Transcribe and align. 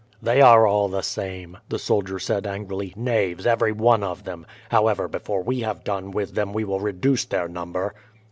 "They 0.19 0.41
are 0.41 0.65
all 0.65 0.89
the 0.89 1.03
same," 1.03 1.59
the 1.69 1.77
soldier 1.77 2.17
said 2.17 2.47
angrily. 2.47 2.91
"Knaves 2.97 3.45
every 3.45 3.71
one 3.71 4.01
of 4.03 4.23
them. 4.23 4.47
However, 4.71 5.07
before 5.07 5.43
we 5.43 5.59
have 5.59 5.83
done 5.83 6.09
with 6.09 6.33
them 6.33 6.53
we 6.53 6.63
will 6.63 6.79
reduce 6.79 7.23
their 7.25 7.47
number." 7.47 7.93